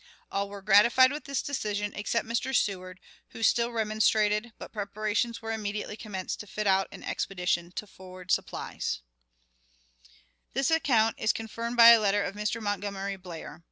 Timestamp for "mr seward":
2.27-2.99